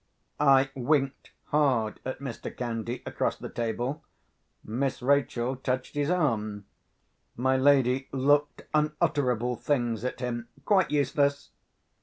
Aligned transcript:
I 0.39 0.71
winked 0.73 1.29
hard 1.49 1.99
at 2.03 2.17
Mr. 2.17 2.49
Candy 2.57 3.03
across 3.05 3.35
the 3.37 3.49
table. 3.49 4.03
Miss 4.63 4.99
Rachel 4.99 5.55
touched 5.55 5.93
his 5.93 6.09
arm. 6.09 6.65
My 7.35 7.55
lady 7.55 8.07
looked 8.11 8.63
unutterable 8.73 9.57
things 9.57 10.03
at 10.03 10.19
him. 10.19 10.47
Quite 10.65 10.89
useless! 10.89 11.51